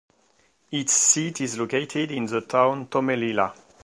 [0.71, 3.53] Its seat is located in the town Tomelilla.